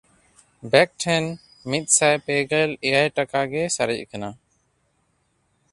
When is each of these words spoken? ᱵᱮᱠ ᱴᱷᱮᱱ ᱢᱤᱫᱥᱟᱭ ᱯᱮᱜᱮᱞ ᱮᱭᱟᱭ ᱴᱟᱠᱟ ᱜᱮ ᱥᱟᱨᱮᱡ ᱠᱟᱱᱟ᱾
ᱵᱮᱠ 0.75 0.91
ᱴᱷᱮᱱ 1.05 1.25
ᱢᱤᱫᱥᱟᱭ 1.73 2.15
ᱯᱮᱜᱮᱞ 2.25 2.71
ᱮᱭᱟᱭ 2.87 3.07
ᱴᱟᱠᱟ 3.17 3.41
ᱜᱮ 3.51 3.63
ᱥᱟᱨᱮᱡ 3.75 4.01
ᱠᱟᱱᱟ᱾ 4.11 4.29